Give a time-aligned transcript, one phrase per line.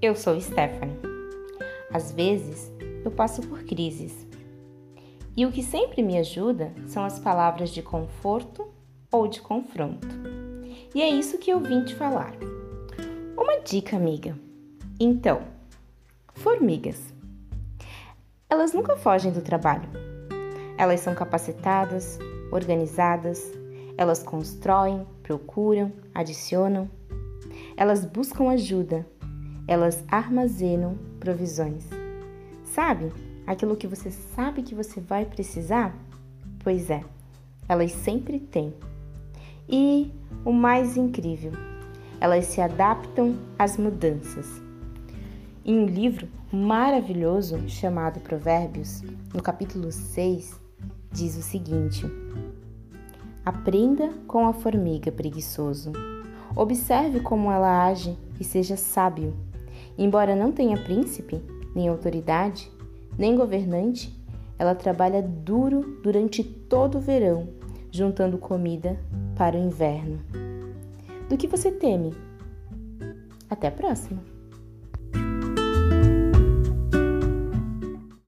[0.00, 0.98] Eu sou Stephanie.
[1.92, 2.72] Às vezes,
[3.04, 4.26] eu passo por crises.
[5.36, 8.66] E o que sempre me ajuda são as palavras de conforto
[9.12, 10.08] ou de confronto.
[10.94, 12.34] E é isso que eu vim te falar.
[13.36, 14.36] Uma dica, amiga.
[14.98, 15.42] Então,
[16.34, 17.14] formigas.
[18.50, 19.88] Elas nunca fogem do trabalho.
[20.76, 22.18] Elas são capacitadas,
[22.50, 23.52] organizadas,
[23.96, 26.90] elas constroem, procuram, adicionam.
[27.76, 29.06] Elas buscam ajuda,
[29.66, 31.84] elas armazenam provisões.
[32.64, 33.12] Sabe
[33.46, 35.94] aquilo que você sabe que você vai precisar?
[36.62, 37.02] Pois é,
[37.68, 38.72] elas sempre têm.
[39.68, 40.10] E
[40.44, 41.52] o mais incrível,
[42.20, 44.60] elas se adaptam às mudanças.
[45.64, 50.60] Em um livro maravilhoso chamado Provérbios, no capítulo 6,
[51.12, 52.04] diz o seguinte:
[53.44, 55.92] Aprenda com a formiga preguiçoso.
[56.54, 59.34] Observe como ela age e seja sábio.
[59.96, 61.42] Embora não tenha príncipe,
[61.74, 62.70] nem autoridade,
[63.18, 64.14] nem governante,
[64.58, 67.48] ela trabalha duro durante todo o verão,
[67.90, 68.98] juntando comida
[69.36, 70.20] para o inverno.
[71.28, 72.14] Do que você teme?
[73.48, 74.22] Até a próxima!